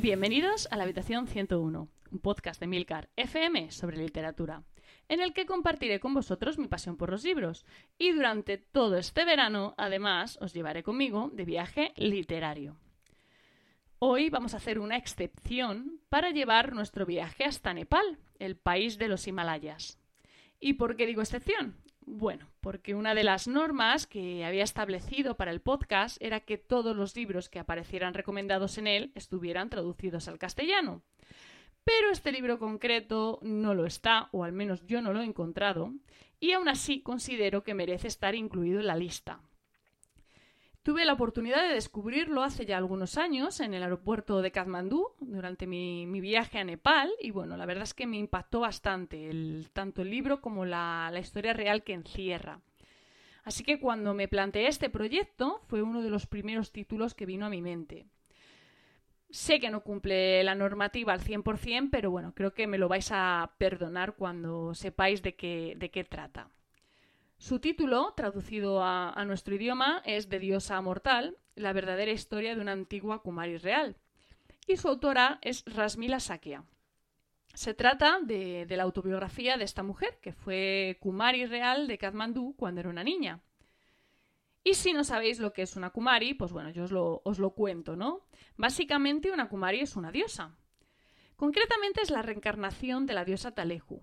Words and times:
Bienvenidos 0.00 0.66
a 0.70 0.78
la 0.78 0.84
Habitación 0.84 1.26
101, 1.26 1.88
un 2.10 2.18
podcast 2.20 2.58
de 2.58 2.66
Milcar 2.66 3.10
FM 3.16 3.70
sobre 3.70 3.98
literatura, 3.98 4.62
en 5.10 5.20
el 5.20 5.34
que 5.34 5.44
compartiré 5.44 6.00
con 6.00 6.14
vosotros 6.14 6.56
mi 6.56 6.68
pasión 6.68 6.96
por 6.96 7.10
los 7.10 7.22
libros 7.22 7.66
y 7.98 8.12
durante 8.12 8.56
todo 8.56 8.96
este 8.96 9.26
verano, 9.26 9.74
además, 9.76 10.38
os 10.40 10.54
llevaré 10.54 10.82
conmigo 10.82 11.30
de 11.34 11.44
viaje 11.44 11.92
literario. 11.96 12.78
Hoy 13.98 14.30
vamos 14.30 14.54
a 14.54 14.56
hacer 14.56 14.78
una 14.78 14.96
excepción 14.96 16.00
para 16.08 16.30
llevar 16.30 16.72
nuestro 16.72 17.04
viaje 17.04 17.44
hasta 17.44 17.74
Nepal, 17.74 18.16
el 18.38 18.56
país 18.56 18.96
de 18.96 19.08
los 19.08 19.26
Himalayas. 19.26 19.98
¿Y 20.60 20.74
por 20.74 20.96
qué 20.96 21.04
digo 21.04 21.20
excepción? 21.20 21.76
Bueno, 22.12 22.48
porque 22.60 22.96
una 22.96 23.14
de 23.14 23.22
las 23.22 23.46
normas 23.46 24.08
que 24.08 24.44
había 24.44 24.64
establecido 24.64 25.36
para 25.36 25.52
el 25.52 25.60
podcast 25.60 26.20
era 26.20 26.40
que 26.40 26.58
todos 26.58 26.96
los 26.96 27.14
libros 27.14 27.48
que 27.48 27.60
aparecieran 27.60 28.14
recomendados 28.14 28.78
en 28.78 28.88
él 28.88 29.12
estuvieran 29.14 29.70
traducidos 29.70 30.26
al 30.26 30.36
castellano. 30.36 31.04
Pero 31.84 32.10
este 32.10 32.32
libro 32.32 32.58
concreto 32.58 33.38
no 33.42 33.74
lo 33.74 33.86
está, 33.86 34.28
o 34.32 34.42
al 34.42 34.52
menos 34.52 34.84
yo 34.86 35.00
no 35.02 35.12
lo 35.12 35.20
he 35.20 35.24
encontrado, 35.24 35.94
y 36.40 36.50
aún 36.50 36.68
así 36.68 37.00
considero 37.00 37.62
que 37.62 37.74
merece 37.74 38.08
estar 38.08 38.34
incluido 38.34 38.80
en 38.80 38.88
la 38.88 38.96
lista. 38.96 39.40
Tuve 40.82 41.04
la 41.04 41.12
oportunidad 41.12 41.62
de 41.68 41.74
descubrirlo 41.74 42.42
hace 42.42 42.64
ya 42.64 42.78
algunos 42.78 43.18
años 43.18 43.60
en 43.60 43.74
el 43.74 43.82
aeropuerto 43.82 44.40
de 44.40 44.50
Kathmandú 44.50 45.08
durante 45.20 45.66
mi, 45.66 46.06
viaje 46.20 46.58
a 46.58 46.64
Nepal 46.64 47.10
y 47.20 47.32
bueno, 47.32 47.58
la 47.58 47.66
verdad 47.66 47.82
es 47.82 47.92
que 47.92 48.06
me 48.06 48.16
impactó 48.16 48.60
bastante 48.60 49.30
tanto 49.74 50.00
el 50.00 50.10
libro 50.10 50.40
como 50.40 50.64
la, 50.64 51.10
la 51.12 51.20
historia 51.20 51.52
real 51.52 51.84
que 51.84 51.92
encierra. 51.92 52.60
Así 53.44 53.62
que 53.62 53.78
cuando 53.78 54.14
me 54.14 54.26
planteé 54.26 54.68
este 54.68 54.88
proyecto 54.88 55.60
fue 55.66 55.82
uno 55.82 56.00
de 56.00 56.08
los 56.08 56.26
primeros 56.26 56.72
títulos 56.72 57.14
que 57.14 57.26
vino 57.26 57.44
a 57.44 57.50
mi 57.50 57.60
mente. 57.60 58.06
Sé 59.28 59.60
que 59.60 59.70
no 59.70 59.82
cumple 59.82 60.42
la 60.44 60.54
normativa 60.54 61.12
al 61.12 61.20
100%, 61.20 61.90
pero 61.92 62.10
bueno, 62.10 62.32
creo 62.34 62.54
que 62.54 62.66
me 62.66 62.78
lo 62.78 62.88
vais 62.88 63.10
a 63.12 63.52
perdonar 63.58 64.14
cuando 64.14 64.74
sepáis 64.74 65.22
de 65.22 65.36
qué, 65.36 65.74
de 65.76 65.90
qué 65.90 66.04
trata. 66.04 66.48
Su 67.40 67.58
título, 67.58 68.12
traducido 68.14 68.84
a, 68.84 69.24
nuestro 69.24 69.54
idioma, 69.54 70.02
es 70.04 70.28
De 70.28 70.38
diosa 70.38 70.78
mortal, 70.82 71.38
la 71.54 71.72
verdadera 71.72 72.12
historia 72.12 72.54
de 72.54 72.60
una 72.60 72.72
antigua 72.72 73.22
Kumari 73.22 73.56
real. 73.56 73.96
Y 74.66 74.76
su 74.76 74.88
autora 74.88 75.38
es 75.40 75.64
Rasmila 75.64 76.20
Sakya. 76.20 76.64
Se 77.54 77.72
trata 77.72 78.18
de, 78.20 78.66
la 78.68 78.82
autobiografía 78.82 79.56
de 79.56 79.64
esta 79.64 79.82
mujer, 79.82 80.18
que 80.20 80.34
fue 80.34 80.98
Kumari 81.00 81.46
real 81.46 81.88
de 81.88 81.96
Kathmandú 81.96 82.54
cuando 82.58 82.82
era 82.82 82.90
una 82.90 83.04
niña. 83.04 83.40
Y 84.62 84.74
si 84.74 84.92
no 84.92 85.02
sabéis 85.02 85.38
lo 85.38 85.54
que 85.54 85.62
es 85.62 85.76
una 85.76 85.88
Kumari, 85.88 86.34
pues 86.34 86.52
bueno, 86.52 86.68
yo 86.68 86.84
os 86.84 86.92
lo, 86.92 87.22
os 87.24 87.38
lo 87.38 87.54
cuento, 87.54 87.96
¿no? 87.96 88.20
Básicamente 88.58 89.32
una 89.32 89.48
Kumari 89.48 89.80
es 89.80 89.96
una 89.96 90.12
diosa. 90.12 90.54
Concretamente 91.36 92.02
es 92.02 92.10
la 92.10 92.20
reencarnación 92.20 93.06
de 93.06 93.14
la 93.14 93.24
diosa 93.24 93.54
Talehu, 93.54 94.02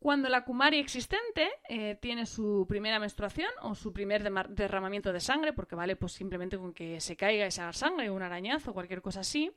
cuando 0.00 0.30
la 0.30 0.44
Kumari 0.44 0.78
existente 0.78 1.50
eh, 1.68 1.94
tiene 2.00 2.24
su 2.24 2.64
primera 2.66 2.98
menstruación 2.98 3.50
o 3.60 3.74
su 3.74 3.92
primer 3.92 4.22
derramamiento 4.48 5.12
de 5.12 5.20
sangre, 5.20 5.52
porque 5.52 5.76
vale 5.76 5.94
pues 5.94 6.12
simplemente 6.12 6.56
con 6.56 6.72
que 6.72 7.00
se 7.02 7.16
caiga 7.16 7.46
y 7.46 7.50
se 7.50 7.60
haga 7.60 7.74
sangre, 7.74 8.10
un 8.10 8.22
arañazo, 8.22 8.70
o 8.70 8.74
cualquier 8.74 9.02
cosa 9.02 9.20
así, 9.20 9.52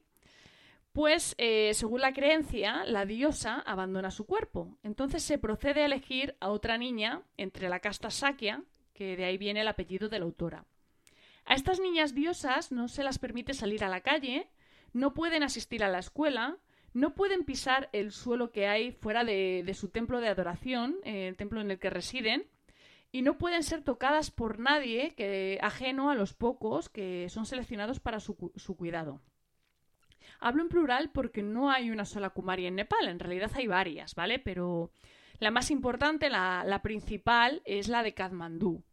pues 0.92 1.34
eh, 1.38 1.74
según 1.74 2.02
la 2.02 2.12
creencia, 2.12 2.84
la 2.86 3.06
diosa 3.06 3.62
abandona 3.62 4.12
su 4.12 4.26
cuerpo. 4.26 4.78
Entonces 4.84 5.24
se 5.24 5.38
procede 5.38 5.82
a 5.82 5.86
elegir 5.86 6.36
a 6.42 6.50
otra 6.50 6.78
niña 6.78 7.22
entre 7.38 7.70
la 7.70 7.80
casta 7.80 8.12
Sakya, 8.12 8.64
que 8.94 9.16
de 9.16 9.24
ahí 9.24 9.38
viene 9.38 9.62
el 9.62 9.70
apellido 9.70 10.10
de 10.10 10.20
la 10.20 10.26
autora. 10.26 10.66
A 11.46 11.56
estas 11.56 11.80
niñas 11.80 12.14
diosas 12.14 12.74
no 12.74 12.90
se 12.90 13.04
las 13.04 13.18
permite 13.18 13.54
salir 13.54 13.82
a 13.86 13.90
la 13.90 14.02
calle, 14.02 14.50
no 14.92 15.14
pueden 15.14 15.42
asistir 15.42 15.86
a 15.86 15.90
la 15.90 16.00
escuela, 16.00 16.58
no 16.94 17.16
pueden 17.16 17.44
pisar 17.44 17.90
el 17.92 18.12
suelo 18.12 18.52
que 18.52 18.68
hay 18.68 18.92
fuera 18.92 19.24
de, 19.24 19.70
su 19.74 19.90
templo 19.90 20.22
de 20.22 20.30
adoración, 20.30 20.98
eh, 21.04 21.28
el 21.28 21.36
templo 21.36 21.60
en 21.60 21.72
el 21.72 21.80
que 21.80 21.90
residen, 21.90 22.46
y 23.12 23.22
no 23.22 23.38
pueden 23.38 23.64
ser 23.64 23.84
tocadas 23.84 24.32
por 24.32 24.60
nadie 24.60 25.14
que, 25.16 25.60
ajeno 25.62 26.10
a 26.10 26.16
los 26.16 26.34
pocos 26.34 26.90
que 26.90 27.30
son 27.30 27.46
seleccionados 27.46 28.00
para 28.00 28.20
su, 28.20 28.36
cuidado. 28.36 29.22
Hablo 30.40 30.64
en 30.64 30.70
plural 30.70 31.12
porque 31.12 31.44
no 31.44 31.70
hay 31.72 31.90
una 31.90 32.06
sola 32.06 32.32
Kumari 32.32 32.66
en 32.66 32.76
Nepal, 32.76 33.08
en 33.08 33.20
realidad 33.20 33.52
hay 33.56 33.68
varias, 33.68 34.16
¿vale? 34.16 34.40
Pero 34.40 34.92
la 35.40 35.52
más 35.52 35.72
importante, 35.72 36.30
la, 36.30 36.80
principal, 36.84 37.62
es 37.66 37.88
la 37.88 38.04
de 38.04 38.14
Kathmandú. 38.14 38.84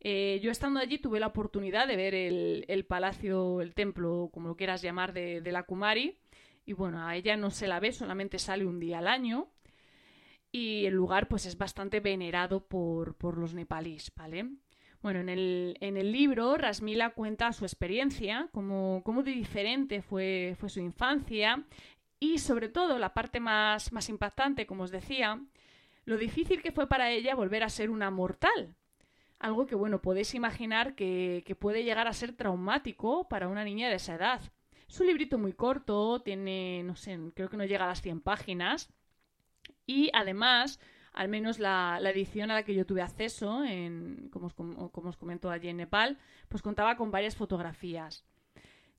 Eh, 0.00 0.40
yo 0.42 0.50
estando 0.50 0.80
allí 0.80 0.98
tuve 0.98 1.20
la 1.20 1.28
oportunidad 1.28 1.86
de 1.86 1.96
ver 1.96 2.14
el, 2.14 2.84
palacio, 2.84 3.60
el 3.60 3.74
templo, 3.74 4.30
como 4.32 4.48
lo 4.48 4.56
quieras 4.56 4.82
llamar, 4.82 5.12
de, 5.12 5.40
de 5.40 5.52
la 5.52 5.62
Kumari, 5.62 6.18
y 6.64 6.72
bueno, 6.72 7.06
a 7.06 7.16
ella 7.16 7.36
no 7.36 7.50
se 7.50 7.68
la 7.68 7.80
ve, 7.80 7.92
solamente 7.92 8.38
sale 8.38 8.64
un 8.66 8.78
día 8.78 8.98
al 8.98 9.08
año 9.08 9.48
y 10.52 10.84
el 10.84 10.94
lugar 10.94 11.28
pues 11.28 11.46
es 11.46 11.56
bastante 11.56 12.00
venerado 12.00 12.66
por, 12.66 13.16
los 13.38 13.54
nepalíes, 13.54 14.12
¿vale? 14.14 14.50
Bueno, 15.00 15.20
en 15.20 15.30
el, 15.30 15.76
en 15.80 15.96
el, 15.96 16.12
libro 16.12 16.56
Rasmila 16.56 17.10
cuenta 17.10 17.52
su 17.52 17.64
experiencia, 17.64 18.48
cómo, 18.52 19.02
cómo 19.04 19.22
de 19.22 19.32
diferente 19.32 20.02
fue, 20.02 20.54
fue, 20.60 20.68
su 20.68 20.78
infancia 20.78 21.64
y 22.20 22.38
sobre 22.38 22.68
todo 22.68 22.98
la 22.98 23.14
parte 23.14 23.40
más, 23.40 23.92
más 23.92 24.08
impactante, 24.08 24.66
como 24.66 24.84
os 24.84 24.92
decía, 24.92 25.40
lo 26.04 26.18
difícil 26.18 26.62
que 26.62 26.70
fue 26.70 26.86
para 26.86 27.10
ella 27.10 27.34
volver 27.34 27.64
a 27.64 27.68
ser 27.68 27.90
una 27.90 28.10
mortal. 28.10 28.76
Algo 29.40 29.66
que, 29.66 29.74
bueno, 29.74 30.00
podéis 30.00 30.34
imaginar 30.36 30.94
que, 30.94 31.42
que 31.44 31.56
puede 31.56 31.82
llegar 31.82 32.06
a 32.06 32.12
ser 32.12 32.32
traumático 32.32 33.28
para 33.28 33.48
una 33.48 33.64
niña 33.64 33.88
de 33.88 33.96
esa 33.96 34.14
edad. 34.14 34.40
Es 34.92 35.00
un 35.00 35.06
librito 35.06 35.38
muy 35.38 35.54
corto, 35.54 36.20
tiene, 36.20 36.82
no 36.82 36.96
sé, 36.96 37.18
creo 37.34 37.48
que 37.48 37.56
no 37.56 37.64
llega 37.64 37.86
a 37.86 37.88
las 37.88 38.02
100 38.02 38.20
páginas. 38.20 38.92
Y 39.86 40.10
además, 40.12 40.80
al 41.14 41.28
menos 41.28 41.58
la, 41.58 41.98
edición 42.10 42.50
a 42.50 42.56
la 42.56 42.62
que 42.62 42.74
yo 42.74 42.84
tuve 42.84 43.00
acceso, 43.00 43.64
en, 43.64 44.28
como, 44.30 44.48
os, 44.48 44.52
como 44.52 45.08
os 45.08 45.16
comento 45.16 45.50
allí 45.50 45.68
en 45.68 45.78
Nepal, 45.78 46.18
pues 46.50 46.60
contaba 46.60 46.98
con 46.98 47.10
varias 47.10 47.36
fotografías. 47.36 48.26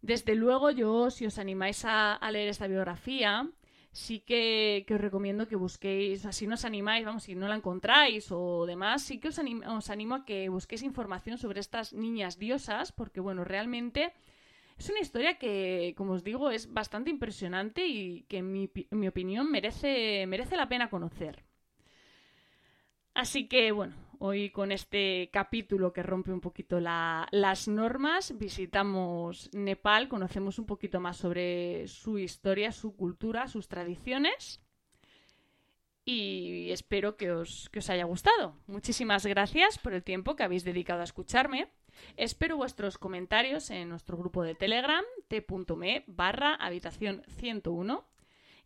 Desde 0.02 0.34
luego, 0.34 0.72
yo, 0.72 1.12
si 1.12 1.28
os 1.28 1.38
animáis 1.38 1.86
a, 1.86 2.18
leer 2.32 2.50
esta 2.50 2.66
biografía, 2.66 3.48
sí 3.92 4.20
que, 4.20 4.88
os 4.90 5.00
recomiendo 5.00 5.48
que 5.48 5.56
busquéis, 5.56 6.26
o 6.26 6.32
si 6.32 6.48
no 6.48 6.56
os 6.56 6.66
animáis, 6.66 7.06
vamos, 7.06 7.22
si 7.22 7.36
no 7.36 7.48
la 7.48 7.56
encontráis 7.56 8.32
o 8.32 8.66
demás, 8.66 9.04
sí 9.04 9.20
que 9.20 9.28
os 9.28 9.38
os 9.38 9.90
animo 9.92 10.16
a 10.16 10.26
que 10.26 10.50
busquéis 10.50 10.82
información 10.82 11.38
sobre 11.38 11.60
estas 11.60 11.94
niñas 11.94 12.40
diosas, 12.40 12.92
porque, 12.92 13.22
bueno, 13.22 13.44
realmente 13.44 14.12
es 14.78 14.90
una 14.90 15.00
historia 15.00 15.38
que, 15.38 15.94
como 15.98 16.14
os 16.14 16.24
digo, 16.24 16.50
es 16.50 16.72
bastante 16.72 17.10
impresionante 17.10 17.86
y 17.88 18.24
que 18.24 18.38
en 18.38 18.52
mi, 18.52 19.08
opinión 19.08 19.52
merece, 19.52 20.26
merece 20.28 20.58
la 20.58 20.68
pena 20.68 20.90
conocer. 20.90 21.44
Así 23.14 23.48
que 23.48 23.72
bueno, 23.72 23.96
hoy 24.18 24.50
con 24.50 24.72
este 24.72 25.30
capítulo 25.32 25.94
que 25.94 26.02
rompe 26.02 26.34
un 26.34 26.42
poquito 26.42 26.80
las 26.80 27.68
normas, 27.68 28.38
visitamos 28.38 29.52
Nepal, 29.54 30.10
conocemos 30.10 30.58
un 30.58 30.66
poquito 30.66 31.00
más 31.00 31.18
sobre 31.18 31.88
su 31.88 32.18
historia, 32.18 32.72
su 32.72 32.96
cultura, 32.96 33.48
sus 33.48 33.68
tradiciones 33.68 34.64
y 36.06 36.72
espero 36.72 37.16
que 37.16 37.32
os, 37.32 37.70
que 37.70 37.80
os 37.80 37.90
haya 37.90 38.06
gustado. 38.06 38.58
Muchísimas 38.68 39.26
gracias 39.26 39.78
por 39.78 39.94
el 39.94 40.04
tiempo 40.04 40.36
que 40.36 40.44
habéis 40.44 40.64
dedicado 40.64 41.02
a 41.02 41.06
escucharme. 41.06 41.70
Espero 42.18 42.58
vuestros 42.58 42.98
comentarios 42.98 43.70
en 43.70 43.90
nuestro 43.90 44.18
grupo 44.18 44.44
de 44.44 44.56
Telegram, 44.56 45.04
t.me 45.28 46.04
barra 46.08 46.56
habitación 46.56 47.24
101 47.38 48.06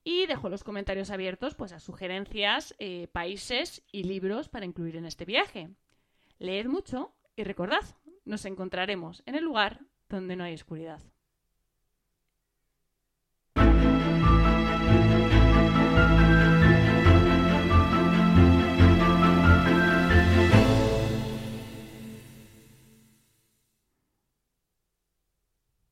y 0.04 0.26
dejo 0.26 0.50
los 0.50 0.64
comentarios 0.64 1.10
abiertos 1.10 1.56
pues, 1.56 1.74
a 1.74 1.80
sugerencias, 1.80 2.76
eh, 2.80 3.08
países 3.12 3.84
y 3.92 4.04
libros 4.04 4.48
para 4.48 4.66
incluir 4.66 4.96
en 4.96 5.06
este 5.06 5.26
viaje. 5.26 5.70
Leed 6.40 6.68
mucho 6.68 7.14
y 7.36 7.44
recordad, 7.44 7.84
nos 8.24 8.46
encontraremos 8.46 9.24
en 9.26 9.36
el 9.36 9.44
lugar 9.44 9.82
donde 10.10 10.36
no 10.36 10.44
hay 10.44 10.54
oscuridad. 10.54 11.02